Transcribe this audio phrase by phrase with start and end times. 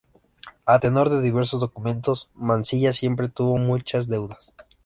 [0.65, 4.51] A tenor de diversos documentos, Mansilla siempre tuvo muchas deudas.